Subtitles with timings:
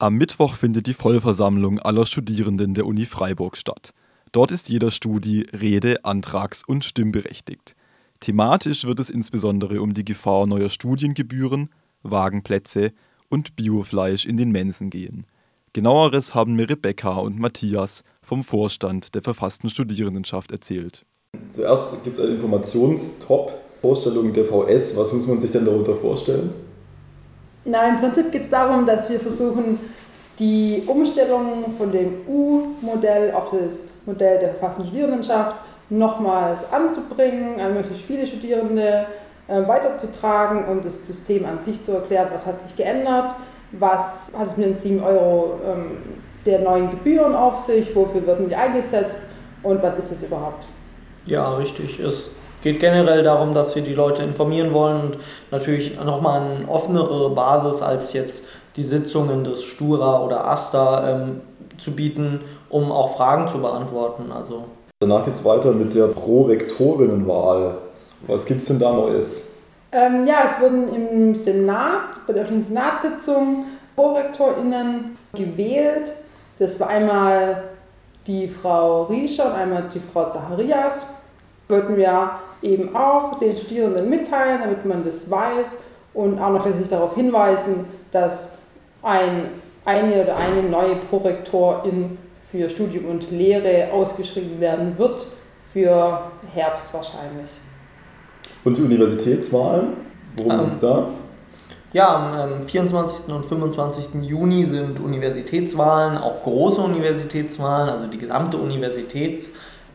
[0.00, 3.92] Am Mittwoch findet die Vollversammlung aller Studierenden der Uni Freiburg statt.
[4.30, 7.74] Dort ist jeder Studi rede-, antrags- und stimmberechtigt.
[8.20, 11.70] Thematisch wird es insbesondere um die Gefahr neuer Studiengebühren,
[12.04, 12.92] Wagenplätze
[13.28, 15.26] und Biofleisch in den Mensen gehen.
[15.72, 21.06] Genaueres haben mir Rebecca und Matthias vom Vorstand der verfassten Studierendenschaft erzählt.
[21.48, 24.96] Zuerst gibt es einen Informationstop, Vorstellung der VS.
[24.96, 26.67] Was muss man sich denn darunter vorstellen?
[27.64, 29.78] Na, im Prinzip geht es darum, dass wir versuchen,
[30.38, 35.56] die Umstellung von dem U-Modell auf das Modell der verfassten Studierendenschaft
[35.90, 39.06] nochmals anzubringen, an möglichst viele Studierende
[39.48, 43.34] äh, weiterzutragen und das System an sich zu erklären, was hat sich geändert,
[43.72, 45.98] was hat es mit den 7 Euro ähm,
[46.46, 49.20] der neuen Gebühren auf sich, wofür werden die eingesetzt
[49.62, 50.66] und was ist das überhaupt?
[51.26, 51.98] Ja, richtig.
[51.98, 52.30] Es
[52.62, 55.18] geht generell darum, dass wir die Leute informieren wollen und
[55.50, 58.44] natürlich nochmal eine offenere Basis als jetzt
[58.76, 61.40] die Sitzungen des Stura oder ASTA ähm,
[61.78, 64.32] zu bieten, um auch Fragen zu beantworten.
[64.32, 64.64] Also
[65.00, 67.78] Danach geht es weiter mit der Prorektorinnenwahl.
[68.26, 69.52] Was gibt es denn da Neues?
[69.92, 76.12] Ähm, ja, es wurden im Senat, bei der öffentlichen Senatssitzung, ProrektorInnen gewählt.
[76.58, 77.62] Das war einmal
[78.26, 81.06] die Frau Riescher und einmal die Frau Zacharias.
[81.68, 82.30] Wollten wir
[82.62, 85.76] eben auch den Studierenden mitteilen, damit man das weiß
[86.14, 88.58] und auch noch tatsächlich darauf hinweisen, dass
[89.02, 89.48] ein,
[89.84, 92.18] eine oder eine neue Prorektorin
[92.50, 95.26] für Studium und Lehre ausgeschrieben werden wird,
[95.72, 96.22] für
[96.54, 97.50] Herbst wahrscheinlich.
[98.64, 99.92] Und die Universitätswahlen?
[100.36, 101.08] Worum ähm, geht es da?
[101.92, 103.32] Ja, am 24.
[103.32, 104.22] und 25.
[104.22, 109.48] Juni sind Universitätswahlen, auch große Universitätswahlen, also die gesamte Universität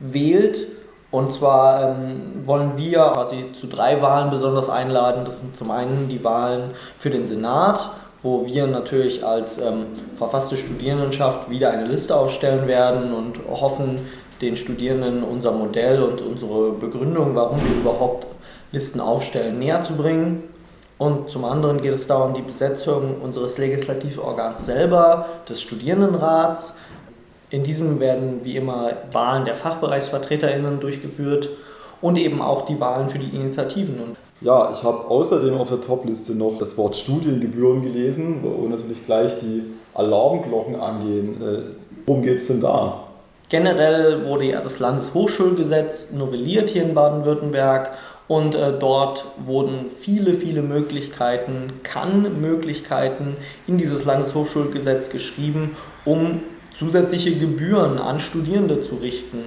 [0.00, 0.66] wählt.
[1.10, 5.24] Und zwar ähm, wollen wir quasi zu drei Wahlen besonders einladen.
[5.24, 7.90] Das sind zum einen die Wahlen für den Senat
[8.22, 9.86] wo wir natürlich als ähm,
[10.16, 14.00] verfasste Studierendenschaft wieder eine Liste aufstellen werden und hoffen,
[14.40, 18.26] den Studierenden unser Modell und unsere Begründung, warum wir überhaupt
[18.70, 20.44] Listen aufstellen, näher zu bringen.
[20.96, 26.74] Und zum anderen geht es darum, die Besetzung unseres Legislativorgans selber, des Studierendenrats.
[27.50, 31.50] In diesem werden wie immer Wahlen der FachbereichsvertreterInnen durchgeführt
[32.00, 34.00] und eben auch die Wahlen für die Initiativen.
[34.00, 39.02] Und ja, ich habe außerdem auf der Topliste noch das Wort Studiengebühren gelesen, wo natürlich
[39.02, 39.64] gleich die
[39.94, 41.42] Alarmglocken angehen.
[41.42, 41.74] Äh,
[42.06, 43.04] worum geht es denn da?
[43.48, 47.96] Generell wurde ja das Landeshochschulgesetz novelliert hier in Baden-Württemberg
[48.28, 56.42] und äh, dort wurden viele, viele Möglichkeiten, Kann-Möglichkeiten in dieses Landeshochschulgesetz geschrieben, um
[56.78, 59.44] zusätzliche Gebühren an Studierende zu richten.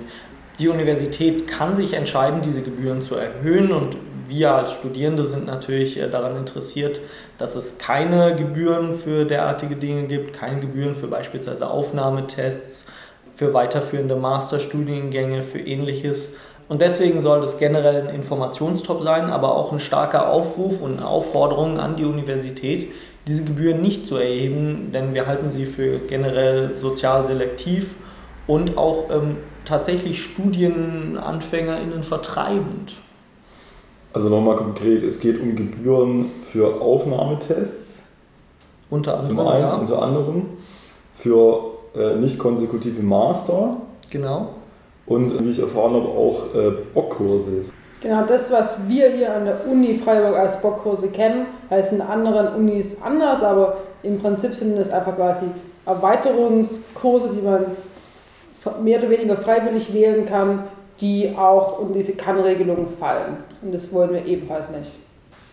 [0.59, 3.97] Die Universität kann sich entscheiden, diese Gebühren zu erhöhen und
[4.27, 7.01] wir als Studierende sind natürlich äh, daran interessiert,
[7.37, 12.85] dass es keine Gebühren für derartige Dinge gibt, keine Gebühren für beispielsweise Aufnahmetests,
[13.33, 16.33] für weiterführende Masterstudiengänge, für ähnliches.
[16.69, 21.07] Und deswegen soll das generell ein Informationstop sein, aber auch ein starker Aufruf und eine
[21.07, 22.91] Aufforderung an die Universität,
[23.27, 27.95] diese Gebühren nicht zu erheben, denn wir halten sie für generell sozial selektiv
[28.47, 32.95] und auch ähm, tatsächlich StudienanfängerInnen vertreibend.
[34.13, 38.07] Also nochmal konkret, es geht um Gebühren für Aufnahmetests.
[38.89, 39.37] Unter anderem.
[39.37, 39.75] Zum einen, ja.
[39.75, 40.45] unter anderem
[41.13, 43.77] für äh, nicht konsekutive Master.
[44.09, 44.55] Genau.
[45.05, 47.71] Und wie ich erfahren habe, auch äh, Bockkurse.
[48.01, 52.55] Genau, das, was wir hier an der Uni Freiburg als Bockkurse kennen, heißt in anderen
[52.55, 55.45] Unis anders, aber im Prinzip sind das einfach quasi
[55.85, 57.65] Erweiterungskurse, die man
[58.83, 60.63] mehr oder weniger freiwillig wählen kann,
[60.99, 63.37] die auch unter diese Kann-Regelung fallen.
[63.61, 64.97] Und das wollen wir ebenfalls nicht.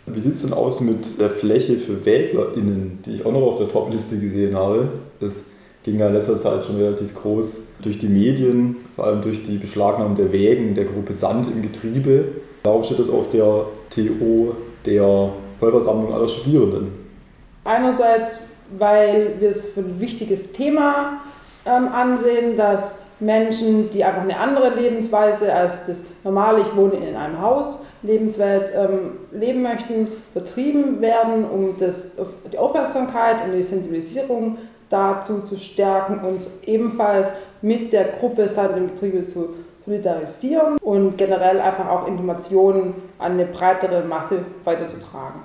[0.06, 3.56] Wie sieht es denn aus mit der Fläche für WählerInnen, die ich auch noch auf
[3.56, 4.88] der Top-Liste gesehen habe?
[5.20, 5.44] Das
[5.88, 9.56] ging ja in letzter Zeit schon relativ groß durch die Medien, vor allem durch die
[9.56, 12.24] Beschlagnahmung der Wägen der Gruppe Sand im Getriebe.
[12.62, 14.54] Darauf steht es auf der TO
[14.84, 16.92] der Vollversammlung aller Studierenden.
[17.64, 18.38] Einerseits,
[18.78, 21.20] weil wir es für ein wichtiges Thema
[21.64, 27.16] ähm, ansehen, dass Menschen, die einfach eine andere Lebensweise als das normale, ich wohne in
[27.16, 32.12] einem Haus, Lebenswelt ähm, leben möchten, vertrieben werden, um das,
[32.52, 37.30] die Aufmerksamkeit und die Sensibilisierung dazu zu stärken, uns ebenfalls
[37.62, 39.54] mit der Gruppe Sand im Getriebe zu
[39.84, 45.40] solidarisieren und generell einfach auch Informationen an eine breitere Masse weiterzutragen.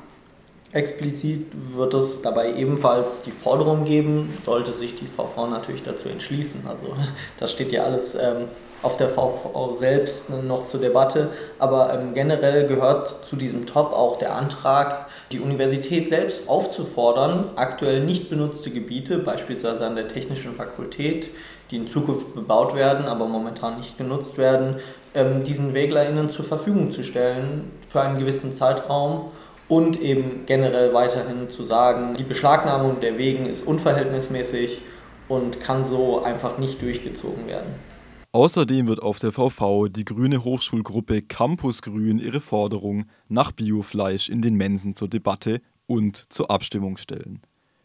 [0.73, 1.45] Explizit
[1.75, 6.61] wird es dabei ebenfalls die Forderung geben, sollte sich die VV natürlich dazu entschließen.
[6.67, 6.95] Also
[7.39, 8.47] das steht ja alles ähm,
[8.83, 14.17] auf der VV selbst noch zur Debatte, aber ähm, generell gehört zu diesem Top auch
[14.19, 21.29] der Antrag, die Universität selbst aufzufordern, aktuell nicht benutzte Gebiete, beispielsweise an der Technischen Fakultät,
[21.71, 24.75] die in Zukunft bebaut werden, aber momentan nicht genutzt werden,
[25.15, 29.31] ähm, diesen WeglerInnen zur Verfügung zu stellen für einen gewissen Zeitraum
[29.69, 34.81] und eben generell weiterhin zu sagen, die Beschlagnahmung der Wegen ist unverhältnismäßig
[35.29, 37.92] und kann so einfach nicht durchgezogen werden.
[38.35, 44.41] Außerdem wird auf der VV die grüne Hochschulgruppe Campus Grün ihre Forderung nach Biofleisch in
[44.41, 47.41] den Mensen zur Debatte und zur Abstimmung stellen.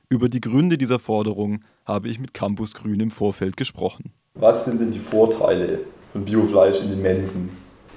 [0.08, 4.14] Über die Gründe dieser Forderung habe ich mit Campus Grün im Vorfeld gesprochen.
[4.36, 5.80] Was sind denn die Vorteile
[6.14, 7.50] von Biofleisch in den Mensen?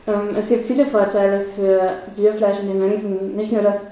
[0.06, 3.34] Ähm, es gibt viele Vorteile für Biofleisch in den Mensen.
[3.38, 3.88] Nicht nur, dass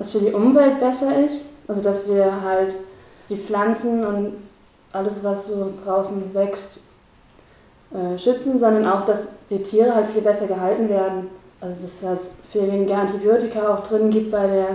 [0.00, 2.74] es für die Umwelt besser ist, also dass wir halt
[3.30, 4.32] die Pflanzen und
[4.90, 6.80] alles, was so draußen wächst,
[7.94, 11.28] äh, schützen, sondern auch, dass die Tiere halt viel besser gehalten werden.
[11.60, 14.66] Also dass es viel weniger Antibiotika auch drin gibt bei der,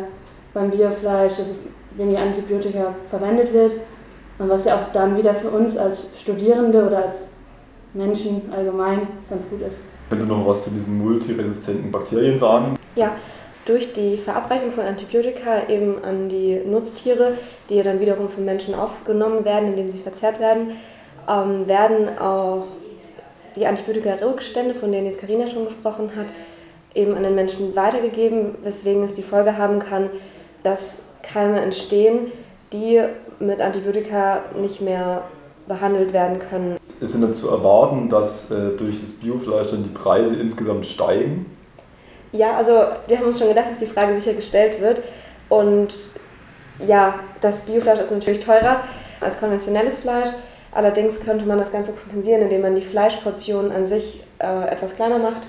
[0.54, 3.74] beim Biofleisch, dass es weniger Antibiotika verwendet wird.
[4.40, 7.30] Und was ja auch dann wieder für uns als Studierende oder als
[7.94, 9.82] Menschen allgemein ganz gut ist.
[10.10, 12.78] Wenn du noch was zu diesen multiresistenten Bakterien sagen?
[12.96, 13.16] Ja,
[13.66, 17.34] durch die Verabreichung von Antibiotika eben an die Nutztiere,
[17.70, 20.72] die ja dann wiederum von Menschen aufgenommen werden, indem sie verzehrt werden,
[21.28, 22.68] ähm, werden auch
[23.58, 26.28] die Antibiotika-Rückstände, von denen jetzt Karina schon gesprochen hat,
[26.94, 30.10] eben an den Menschen weitergegeben, weswegen es die Folge haben kann,
[30.64, 32.32] dass Keime entstehen,
[32.72, 33.02] die
[33.40, 35.24] mit Antibiotika nicht mehr
[35.68, 36.78] behandelt werden können.
[37.00, 41.46] Ist denn zu erwarten, dass äh, durch das Biofleisch dann die Preise insgesamt steigen?
[42.32, 42.72] Ja, also
[43.08, 45.02] wir haben uns schon gedacht, dass die Frage sicher gestellt wird.
[45.50, 45.94] Und
[46.86, 48.82] ja, das Biofleisch ist natürlich teurer
[49.22, 50.30] als konventionelles Fleisch.
[50.72, 55.18] Allerdings könnte man das Ganze kompensieren, indem man die Fleischportion an sich äh, etwas kleiner
[55.18, 55.42] macht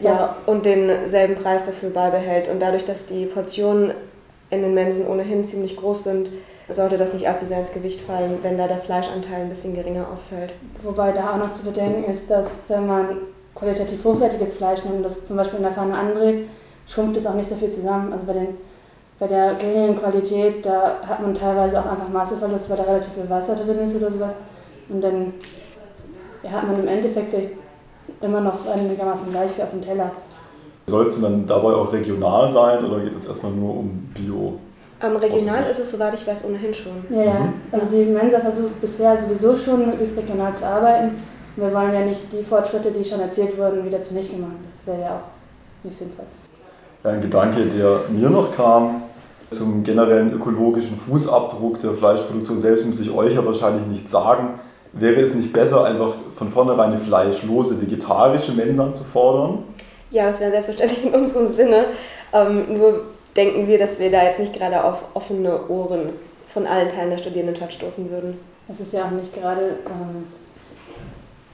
[0.00, 0.36] ja.
[0.46, 2.48] und denselben Preis dafür beibehält.
[2.48, 3.92] Und dadurch, dass die Portionen
[4.50, 6.28] in den Mensen ohnehin ziemlich groß sind,
[6.68, 10.06] sollte das nicht allzu sehr ins Gewicht fallen, wenn da der Fleischanteil ein bisschen geringer
[10.12, 10.54] ausfällt.
[10.82, 13.08] Wobei da auch noch zu bedenken ist, dass wenn man
[13.54, 16.46] qualitativ hochwertiges Fleisch nimmt, das zum Beispiel in der Pfanne anbrät,
[16.86, 18.12] schrumpft es auch nicht so viel zusammen.
[18.12, 18.48] Also bei, den,
[19.18, 23.28] bei der geringeren Qualität, da hat man teilweise auch einfach Masseverlust, weil da relativ viel
[23.28, 24.34] Wasser drin ist oder sowas.
[24.90, 25.32] Und dann
[26.42, 27.50] ja, hat man im Endeffekt vielleicht
[28.20, 30.10] immer noch einigermaßen gleich wie auf dem Teller.
[30.86, 34.10] Soll es denn dann dabei auch regional sein oder geht es jetzt erstmal nur um
[34.14, 34.58] Bio?
[35.02, 36.92] Ähm, regional ist es, soweit ich weiß, ohnehin schon.
[37.08, 37.40] Ja, ja.
[37.40, 37.52] Mhm.
[37.72, 41.12] Also die Mensa versucht bisher sowieso schon möglichst regional zu arbeiten.
[41.56, 44.58] wir wollen ja nicht die Fortschritte, die schon erzielt wurden, wieder zunichte machen.
[44.70, 46.26] Das wäre ja auch nicht sinnvoll.
[47.02, 49.02] Ein Gedanke, der mir noch kam,
[49.50, 54.60] zum generellen ökologischen Fußabdruck der Fleischproduktion selbst muss ich euch ja wahrscheinlich nicht sagen.
[54.92, 59.64] Wäre es nicht besser, einfach von vornherein eine fleischlose vegetarische Mensa zu fordern?
[60.10, 61.84] Ja, das wäre selbstverständlich in unserem Sinne.
[62.32, 63.02] Ähm, nur
[63.36, 66.10] denken wir, dass wir da jetzt nicht gerade auf offene Ohren
[66.48, 68.38] von allen Teilen der Studierendenschaft stoßen würden.
[68.68, 70.26] Es ist ja auch nicht gerade ähm,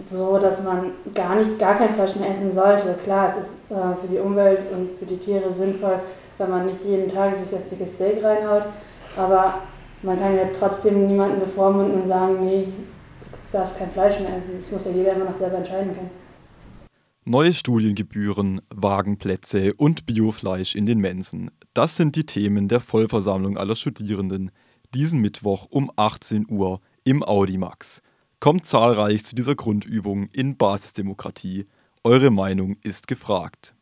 [0.06, 2.94] so, dass man gar nicht gar kein Fleisch mehr essen sollte.
[3.02, 5.98] Klar, es ist äh, für die Umwelt und für die Tiere sinnvoll,
[6.38, 8.64] wenn man nicht jeden Tag sich das dicke Steak reinhaut.
[9.16, 9.54] Aber
[10.02, 12.68] man kann ja trotzdem niemanden bevormunden und sagen, nee,
[13.50, 14.56] du darfst kein Fleisch mehr essen.
[14.56, 16.10] Das muss ja jeder immer noch selber entscheiden können.
[17.24, 21.50] Neue Studiengebühren, Wagenplätze und Biofleisch in den Mensen.
[21.74, 24.52] Das sind die Themen der Vollversammlung aller Studierenden
[24.94, 28.02] diesen Mittwoch um 18 Uhr im Audimax.
[28.38, 31.64] Kommt zahlreich zu dieser Grundübung in Basisdemokratie.
[32.04, 33.74] Eure Meinung ist gefragt.